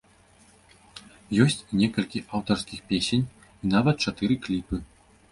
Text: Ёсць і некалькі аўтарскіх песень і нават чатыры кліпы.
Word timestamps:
Ёсць 1.43 1.57
і 1.59 1.73
некалькі 1.81 2.21
аўтарскіх 2.37 2.79
песень 2.91 3.25
і 3.63 3.69
нават 3.75 3.95
чатыры 4.07 4.39
кліпы. 4.47 4.81